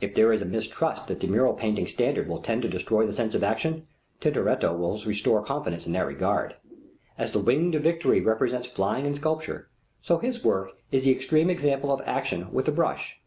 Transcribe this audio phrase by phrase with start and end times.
[0.00, 3.12] If there is a mistrust that the mural painting standard will tend to destroy the
[3.12, 3.88] sense of action,
[4.20, 6.54] Tintoretto will restore confidence in that regard.
[7.18, 9.68] As the Winged Victory represents flying in sculpture,
[10.00, 13.18] so his work is the extreme example of action with the brush.